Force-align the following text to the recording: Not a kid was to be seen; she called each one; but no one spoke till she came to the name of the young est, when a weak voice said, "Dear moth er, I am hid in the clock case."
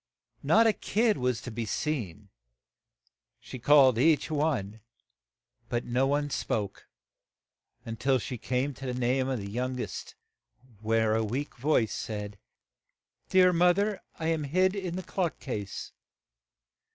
Not 0.41 0.65
a 0.65 0.73
kid 0.73 1.19
was 1.19 1.43
to 1.43 1.51
be 1.51 1.63
seen; 1.63 2.29
she 3.39 3.59
called 3.59 3.99
each 3.99 4.31
one; 4.31 4.81
but 5.69 5.85
no 5.85 6.07
one 6.07 6.31
spoke 6.31 6.87
till 7.99 8.17
she 8.17 8.39
came 8.39 8.73
to 8.73 8.87
the 8.87 8.99
name 8.99 9.29
of 9.29 9.37
the 9.37 9.51
young 9.51 9.79
est, 9.79 10.15
when 10.79 11.07
a 11.09 11.23
weak 11.23 11.55
voice 11.55 11.93
said, 11.93 12.39
"Dear 13.29 13.53
moth 13.53 13.77
er, 13.77 14.01
I 14.17 14.29
am 14.29 14.45
hid 14.45 14.75
in 14.75 14.95
the 14.95 15.03
clock 15.03 15.37
case." 15.39 15.91